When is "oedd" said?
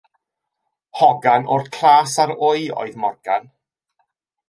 2.81-3.01